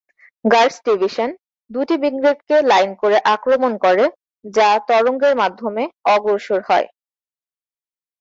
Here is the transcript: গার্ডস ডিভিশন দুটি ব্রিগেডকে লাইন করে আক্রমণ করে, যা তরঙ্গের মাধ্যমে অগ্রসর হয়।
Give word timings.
গার্ডস 0.45 0.77
ডিভিশন 0.87 1.29
দুটি 1.69 1.95
ব্রিগেডকে 2.01 2.57
লাইন 2.71 2.91
করে 3.01 3.17
আক্রমণ 3.33 3.73
করে, 3.83 4.05
যা 4.45 4.69
তরঙ্গের 4.87 5.33
মাধ্যমে 5.41 5.83
অগ্রসর 6.13 6.59
হয়। 6.69 6.87